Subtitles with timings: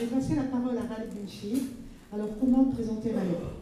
[0.00, 1.58] je vais passer la parole à Ralph Benchir.
[2.12, 3.52] Alors, comment présenter Ralph?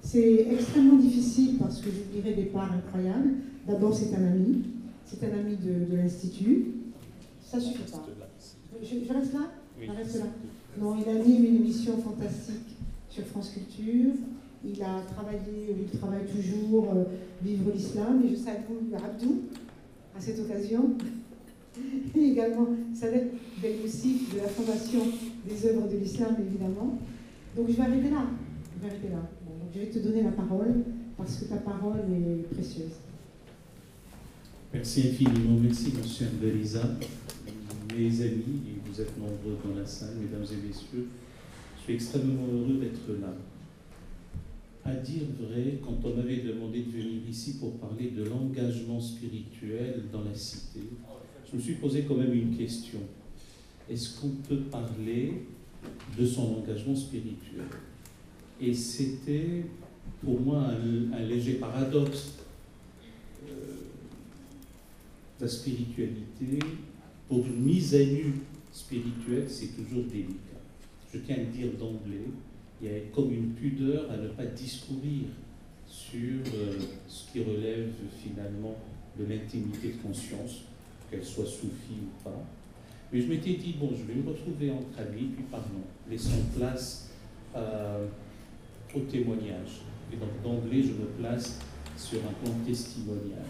[0.00, 3.30] C'est extrêmement difficile parce que je dirais des parts incroyables.
[3.66, 4.62] D'abord, c'est un ami.
[5.04, 6.66] C'est un ami de, l'Institut.
[7.42, 8.06] Ça suffit pas.
[8.80, 9.50] Je, reste là?
[9.80, 10.26] Je reste là.
[10.80, 12.76] Non, il anime une émission fantastique
[13.08, 14.12] sur France Culture.
[14.64, 17.04] Il a travaillé, il travaille toujours, euh,
[17.42, 18.22] Vivre l'Islam.
[18.24, 19.42] Et je salue Abdou
[20.16, 20.96] à cette occasion.
[22.16, 23.30] Et également Sadet
[23.84, 25.00] aussi de la Fondation
[25.48, 26.98] des œuvres de l'islam, évidemment.
[27.56, 28.26] Donc je vais arrêter là.
[29.74, 30.84] Je vais te donner la parole
[31.16, 32.92] parce que ta parole est précieuse.
[34.72, 35.58] Merci infiniment.
[35.60, 36.82] Merci, monsieur Belisa.
[37.96, 41.06] Mes amis, vous êtes nombreux dans la salle, mesdames et messieurs,
[41.76, 43.34] je suis extrêmement heureux d'être là.
[44.84, 50.04] À dire vrai, quand on m'avait demandé de venir ici pour parler de l'engagement spirituel
[50.12, 50.80] dans la cité,
[51.50, 52.98] je me suis posé quand même une question.
[53.90, 55.42] Est-ce qu'on peut parler
[56.18, 57.64] de son engagement spirituel?
[58.60, 59.64] Et c'était
[60.22, 60.70] pour moi
[61.12, 62.34] un, léger paradoxe.
[63.48, 63.52] Euh,
[65.40, 66.58] la spiritualité,
[67.28, 68.34] pour une mise à nu
[68.72, 70.34] spirituelle, c'est toujours délicat.
[71.12, 72.26] Je tiens à le dire d'emblée,
[72.82, 75.24] il y a comme une pudeur à ne pas discourir
[75.86, 77.90] sur euh, ce qui relève
[78.22, 78.76] finalement
[79.18, 80.64] de l'intimité de conscience,
[81.10, 82.44] qu'elle soit soufie ou pas.
[83.12, 87.10] Mais je m'étais dit, bon, je vais me retrouver entre amis, puis pardon, laissons place
[87.56, 88.06] euh,
[88.94, 89.82] au témoignage.
[90.12, 91.58] Et donc d'emblée, je me place
[91.96, 93.44] sur un plan testimonial.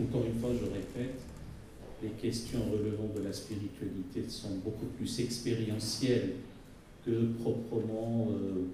[0.00, 1.20] Encore une fois, je répète,
[2.02, 6.34] les questions relevant de la spiritualité sont beaucoup plus expérientielles
[7.04, 8.68] que proprement euh,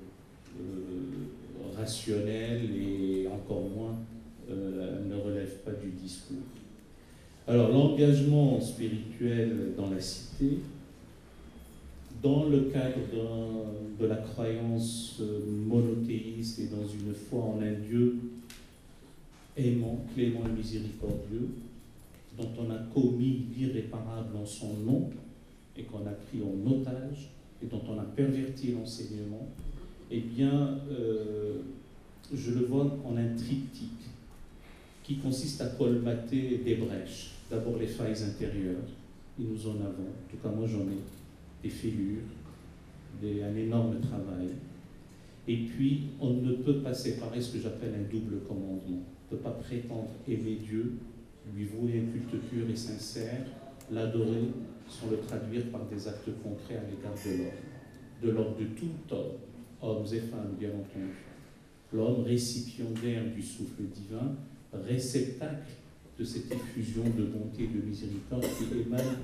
[0.61, 3.97] euh, rationnelles et encore moins
[4.49, 6.37] ne relèvent pas du discours.
[7.49, 10.59] Alors l'engagement spirituel dans la cité,
[12.21, 12.97] dans le cadre
[14.01, 18.17] de la croyance monothéiste et dans une foi en un Dieu
[19.57, 21.51] aimant, clément et miséricordieux,
[22.37, 25.11] dont on a commis l'irréparable en son nom
[25.77, 27.31] et qu'on a pris en otage
[27.63, 29.47] et dont on a perverti l'enseignement,
[30.11, 31.59] eh bien, euh,
[32.35, 34.11] je le vois en un triptyque
[35.05, 38.89] qui consiste à colmater des brèches d'abord les failles intérieures,
[39.39, 41.03] et nous en avons, en tout cas moi j'en ai,
[41.63, 42.23] des fêlures,
[43.23, 44.51] un énorme travail.
[45.49, 48.99] Et puis, on ne peut pas séparer ce que j'appelle un double commandement.
[48.99, 50.95] On ne peut pas prétendre aimer Dieu,
[51.55, 53.47] lui vouer un culte pur et sincère,
[53.91, 54.49] l'adorer
[54.89, 57.53] sans le traduire par des actes concrets à l'égard de l'homme.
[58.23, 59.33] De l'ordre de tout homme,
[59.83, 61.15] hommes et femmes bien entendu.
[61.93, 64.35] L'homme récipiendaire du souffle divin,
[64.73, 65.73] réceptacle
[66.19, 69.17] de cette effusion de bonté et de miséricorde qui émane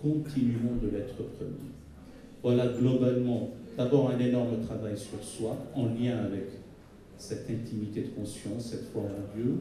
[0.00, 1.70] continuellement de l'être premier.
[2.42, 6.46] Voilà globalement d'abord un énorme travail sur soi en lien avec
[7.18, 9.58] cette intimité de conscience, cette foi en Dieu,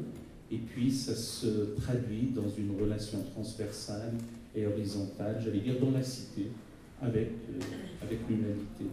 [0.51, 4.13] et puis ça se traduit dans une relation transversale
[4.55, 6.47] et horizontale, j'allais dire dans la cité,
[7.01, 7.59] avec, euh,
[8.01, 8.85] avec l'humanité.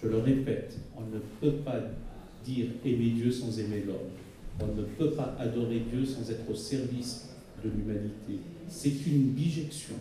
[0.00, 1.80] Je le répète, on ne peut pas
[2.44, 3.96] dire aimer Dieu sans aimer l'homme.
[4.60, 7.30] On ne peut pas adorer Dieu sans être au service
[7.64, 8.40] de l'humanité.
[8.68, 9.94] C'est une bijection.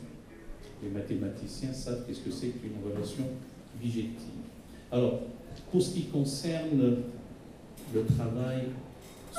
[0.83, 3.25] Les mathématiciens savent qu'est-ce que c'est qu'une relation
[3.81, 4.29] bijective.
[4.91, 5.21] Alors,
[5.71, 6.97] pour ce qui concerne
[7.93, 8.63] le travail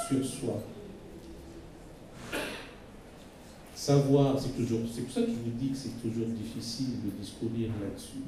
[0.09, 0.63] sur soi,
[3.75, 7.11] savoir, c'est toujours, c'est pour ça que je vous dis que c'est toujours difficile de
[7.19, 8.25] discourir là-dessus.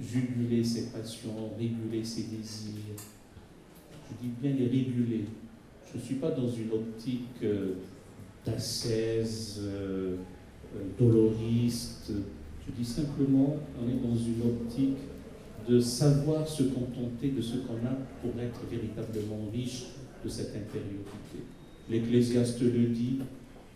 [0.00, 2.96] Juguler ses passions, réguler ses désirs.
[4.10, 5.24] Je dis bien les réguler.
[5.92, 7.74] Je ne suis pas dans une optique euh,
[8.46, 10.16] d'ascèse, euh,
[10.76, 12.12] euh, doloriste.
[12.66, 14.98] Je dis simplement, on est dans une optique
[15.68, 19.84] de savoir se contenter de ce qu'on a pour être véritablement riche
[20.24, 21.44] de cette intériorité.
[21.90, 23.18] L'Ecclésiaste le dit,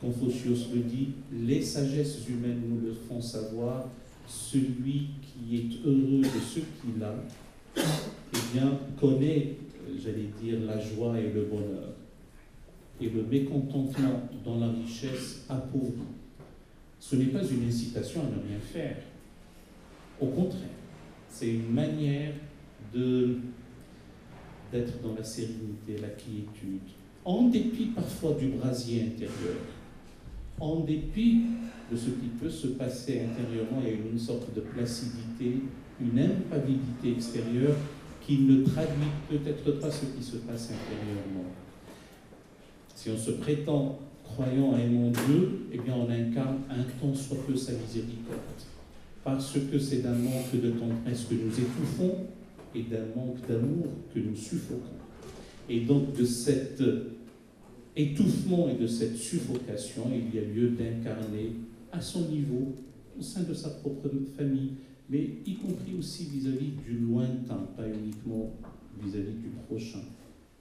[0.00, 3.88] Confucius le dit, les sagesses humaines nous le font savoir,
[4.26, 7.14] celui qui est heureux de ce qu'il a,
[7.76, 9.56] eh bien, connaît,
[10.02, 11.94] j'allais dire, la joie et le bonheur
[13.02, 15.92] et le mécontentement dans la richesse appauvrit.
[17.00, 18.96] Ce n'est pas une incitation à ne rien faire.
[20.20, 20.68] Au contraire,
[21.28, 22.32] c'est une manière
[22.94, 23.42] d'être
[25.02, 26.80] dans la sérénité, la quiétude,
[27.24, 29.56] en dépit parfois du brasier intérieur,
[30.60, 31.42] en dépit
[31.90, 35.60] de ce qui peut se passer intérieurement, il y a une sorte de placidité,
[36.00, 37.76] une impavidité extérieure
[38.24, 41.50] qui ne traduit peut-être pas ce qui se passe intérieurement.
[43.02, 47.38] Si on se prétend croyant et aimant Dieu, eh bien on incarne un tant soit
[47.44, 48.38] peu sa miséricorde.
[49.24, 52.14] parce que c'est d'un manque de tendresse que nous étouffons
[52.76, 55.00] et d'un manque d'amour que nous suffoquons.
[55.68, 56.80] Et donc de cet
[57.96, 61.56] étouffement et de cette suffocation, il y a lieu d'incarner
[61.90, 62.72] à son niveau,
[63.18, 64.74] au sein de sa propre famille,
[65.10, 68.52] mais y compris aussi vis-à-vis du lointain, pas uniquement
[69.02, 70.02] vis-à-vis du prochain,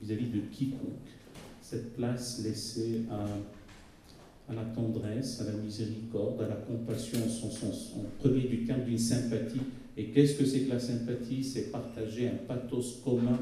[0.02, 1.21] vis-à-vis de quiconque.
[1.62, 7.50] Cette place laissée à, à, la tendresse, à la miséricorde, à la compassion en son
[7.50, 9.62] sens en premier du terme d'une sympathie.
[9.96, 11.44] Et qu'est-ce que c'est que la sympathie?
[11.44, 13.40] C'est partager un pathos commun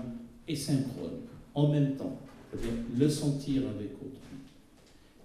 [0.48, 1.22] et synchrone,
[1.54, 2.18] en même temps,
[2.52, 4.38] c'est-à-dire le sentir avec autrui.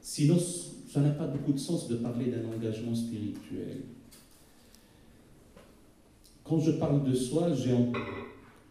[0.00, 3.79] Sinon, ça n'a pas beaucoup de sens de parler d'un engagement spirituel.
[6.44, 7.55] Quand je parle de soi,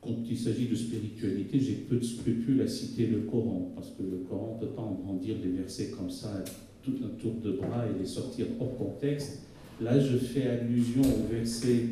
[0.04, 4.04] quand il s'agit de spiritualité, j'ai peu de scrupules à citer le Coran, parce que
[4.04, 6.44] le Coran ne peut pas en grandir des versets comme ça,
[6.84, 9.44] tout un tour de bras et les sortir hors contexte.
[9.82, 11.86] Là, je fais allusion au verset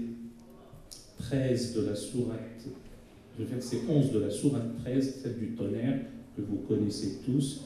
[1.20, 2.68] 13 de la sourate,
[3.40, 6.02] le verset 11 de la sourate 13, celle du tonnerre,
[6.36, 7.62] que vous connaissez tous,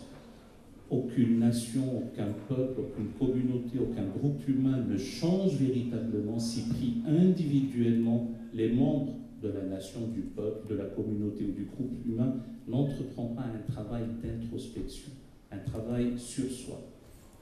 [0.91, 8.31] aucune nation, aucun peuple, aucune communauté, aucun groupe humain ne change véritablement si pris individuellement
[8.53, 9.15] les membres
[9.45, 12.35] de la nation, du peuple, de la communauté ou du groupe humain
[12.67, 15.11] n'entreprend pas un travail d'introspection,
[15.51, 16.81] un travail sur soi.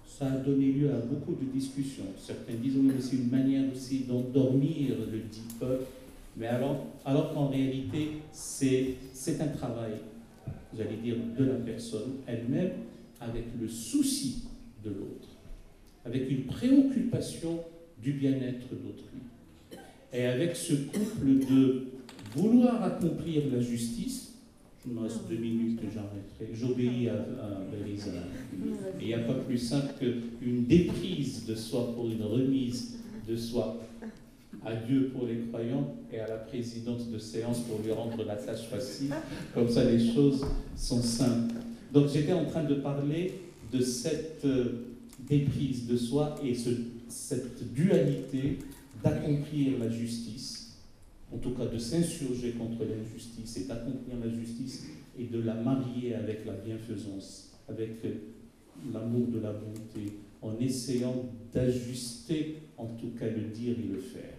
[0.05, 2.03] Ça a donné lieu à beaucoup de discussions.
[2.17, 5.85] Certains disent que c'est une manière aussi d'endormir le dit peuple,
[6.35, 8.97] mais alors, alors qu'en réalité, c'est
[9.39, 9.93] un travail,
[10.75, 12.71] j'allais dire, de la personne elle-même
[13.21, 14.43] avec le souci
[14.83, 15.29] de l'autre,
[16.05, 17.59] avec une préoccupation
[18.01, 19.21] du bien-être d'autrui,
[20.13, 21.87] et avec ce couple de
[22.35, 24.33] vouloir accomplir la justice.
[24.85, 26.53] Je me reste deux minutes que j'arrêterai.
[26.53, 27.63] J'obéis à, à
[28.99, 29.93] il n'y a pas plus simple
[30.39, 32.95] qu'une déprise de soi pour une remise
[33.27, 33.79] de soi
[34.65, 38.35] à Dieu pour les croyants et à la présidente de séance pour lui rendre la
[38.35, 39.11] tâche facile.
[39.53, 40.45] Comme ça, les choses
[40.75, 41.55] sont simples.
[41.91, 43.33] Donc j'étais en train de parler
[43.71, 44.85] de cette euh,
[45.19, 46.55] déprise de soi et
[47.07, 48.59] cette dualité
[49.03, 50.77] d'accomplir la justice,
[51.33, 54.85] en tout cas de s'insurger contre l'injustice et d'accomplir la justice
[55.17, 57.97] et de la marier avec la bienfaisance, avec
[58.91, 64.33] l'amour de la bonté, en essayant d'ajuster en tout cas le dire et le faire.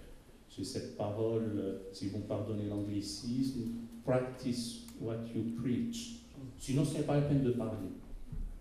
[0.56, 3.62] J'ai cette parole, si vous pardonnez l'anglicisme,
[4.04, 6.20] practice what you preach.
[6.58, 7.88] Sinon, ce n'est pas la peine de parler.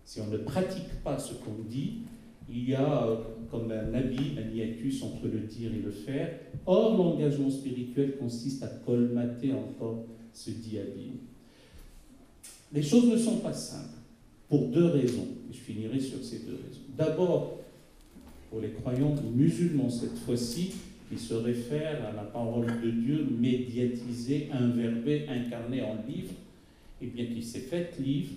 [0.04, 2.02] Si on ne pratique pas ce qu'on dit,
[2.48, 3.16] il y a euh,
[3.50, 6.30] comme un abîme, un hiatus entre le dire et le faire.
[6.66, 11.18] Or, l'engagement spirituel consiste à colmater encore ce dit abîme.
[12.72, 13.98] Les choses ne sont pas simples,
[14.48, 15.28] pour deux raisons.
[15.50, 16.82] Je finirai sur ces deux raisons.
[16.96, 17.60] D'abord,
[18.50, 20.72] pour les croyants musulmans cette fois-ci,
[21.08, 26.32] qui se réfèrent à la parole de Dieu médiatisée, inverbée, incarnée en livre,
[27.00, 28.32] et bien qu'il s'est fait livre,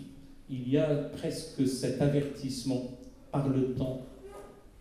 [0.50, 0.88] il y a
[1.18, 2.98] presque cet avertissement
[3.38, 4.02] par le temps.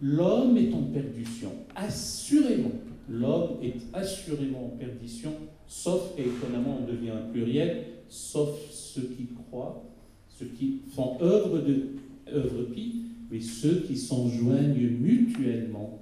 [0.01, 2.73] L'homme est en perdition, assurément.
[3.09, 5.33] L'homme est assurément en perdition,
[5.67, 9.85] sauf, et étonnamment on devient un pluriel, sauf ceux qui croient,
[10.29, 11.97] ceux qui font œuvre de
[12.33, 16.01] œuvre pie, mais ceux qui s'enjoignent mutuellement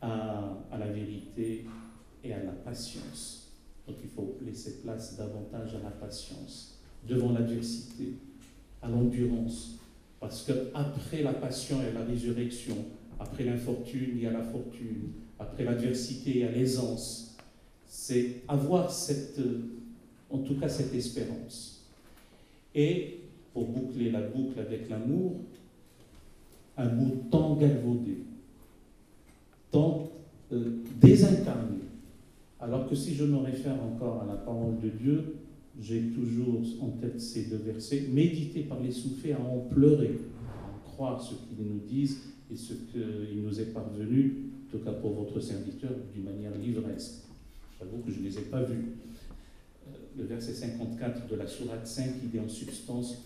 [0.00, 1.64] à, à la vérité
[2.22, 3.52] et à la patience.
[3.86, 8.14] Donc il faut laisser place davantage à la patience devant l'adversité,
[8.82, 9.78] à l'endurance.
[10.24, 12.76] Parce qu'après la passion et la résurrection,
[13.20, 17.36] après l'infortune, il y a la fortune, après l'adversité, il y a l'aisance.
[17.84, 19.38] C'est avoir cette,
[20.30, 21.90] en tout cas cette espérance.
[22.74, 23.20] Et
[23.52, 25.40] pour boucler la boucle avec l'amour,
[26.78, 28.24] un mot tant galvaudé,
[29.70, 30.08] tant
[30.52, 31.80] euh, désincarné.
[32.60, 35.36] Alors que si je me réfère encore à la parole de Dieu,
[35.80, 40.88] j'ai toujours en tête ces deux versets, méditer par les soufis à en pleurer, à
[40.88, 45.12] croire ce qu'ils nous disent et ce qu'il nous est parvenu, en tout cas pour
[45.12, 47.24] votre serviteur, d'une manière livresque.
[47.78, 48.96] J'avoue que je ne les ai pas vus.
[49.88, 53.24] Euh, le verset 54 de la Sourate 5, il dit en substance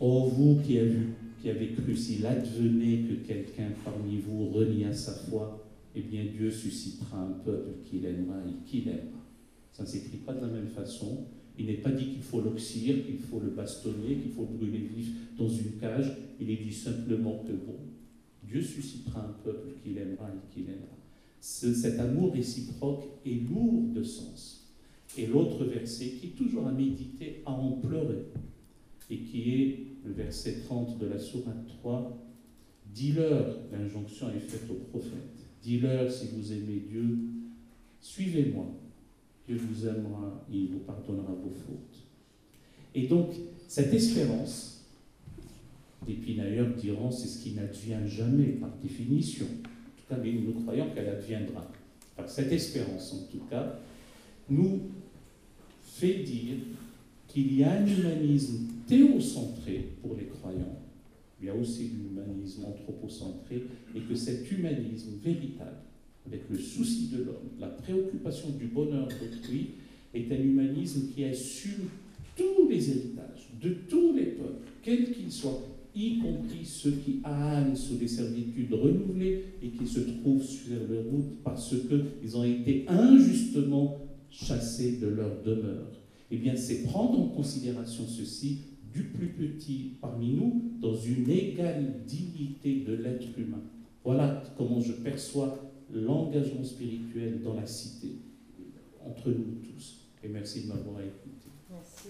[0.00, 1.08] Ô vous qui avez,
[1.40, 5.62] qui avez cru, s'il advenait que quelqu'un parmi vous renie à sa foi,
[5.94, 9.19] eh bien Dieu suscitera un peuple qu'il aimera et qu'il aimera.
[9.72, 11.26] Ça ne s'écrit pas de la même façon.
[11.58, 14.88] Il n'est pas dit qu'il faut l'oxyre, qu'il faut le bastonner, qu'il faut le brûler
[14.94, 16.16] vif dans une cage.
[16.40, 17.76] Il est dit simplement que bon,
[18.42, 20.96] Dieu suscitera un peuple qu'il aimera et qu'il aimera.
[21.40, 24.74] cet amour réciproque est lourd de sens.
[25.18, 28.26] Et l'autre verset qui est toujours à méditer, à en pleurer,
[29.10, 32.16] et qui est le verset 30 de la Sourate 3,
[32.94, 37.18] Dis-leur, l'injonction est faite au prophète, Dis-leur si vous aimez Dieu,
[38.00, 38.66] suivez-moi.
[39.50, 42.04] Dieu vous aimera il vous pardonnera vos fautes.
[42.94, 43.30] Et donc,
[43.66, 44.84] cette espérance,
[46.06, 49.46] des pinailleurs diront, c'est ce qui n'advient jamais par définition.
[49.46, 51.68] En tout cas, mais nous croyons qu'elle adviendra.
[52.26, 53.80] cette espérance, en tout cas,
[54.48, 54.82] nous
[55.82, 56.58] fait dire
[57.26, 60.78] qu'il y a un humanisme théocentré pour les croyants,
[61.40, 63.64] il y a aussi l'humanisme anthropocentré,
[63.96, 65.78] et que cet humanisme véritable,
[66.26, 69.70] avec le souci de l'homme, la préoccupation du bonheur d'autrui,
[70.14, 71.88] est un humanisme qui assume
[72.36, 75.62] tous les héritages de tous les peuples, quels qu'ils soient,
[75.94, 81.04] y compris ceux qui ânent sous des servitudes renouvelées et qui se trouvent sur leur
[81.04, 83.98] route parce qu'ils ont été injustement
[84.30, 85.90] chassés de leur demeure.
[86.30, 88.58] Eh bien, c'est prendre en considération ceci
[88.92, 93.62] du plus petit parmi nous dans une égale dignité de l'être humain.
[94.04, 98.16] Voilà comment je perçois l'engagement spirituel dans la cité,
[99.04, 100.08] entre nous tous.
[100.22, 101.48] Et merci de m'avoir écouté.
[101.70, 102.08] Merci.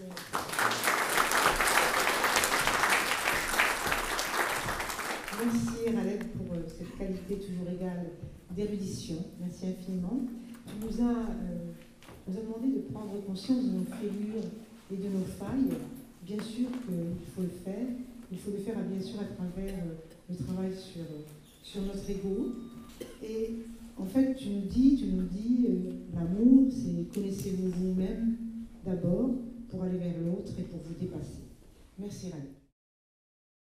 [5.42, 8.10] Merci Raled pour euh, cette qualité toujours égale
[8.54, 9.16] d'érudition.
[9.40, 10.20] Merci infiniment.
[10.66, 11.72] Tu nous as, euh,
[12.28, 14.44] nous a demandé de prendre conscience de nos fêlures
[14.92, 15.78] et de nos failles
[16.22, 17.87] bien sûr qu'il faut le faire.
[18.30, 19.94] Il faut le faire bien sûr à travers euh,
[20.28, 21.04] le travail sur,
[21.62, 22.54] sur notre ego.
[23.23, 23.50] Et
[23.97, 28.37] en fait, tu nous dis, tu nous dis, euh, l'amour, c'est connaissez-vous vous-même
[28.85, 29.30] d'abord
[29.69, 31.42] pour aller vers l'autre et pour vous dépasser.
[31.99, 32.60] Merci Rani.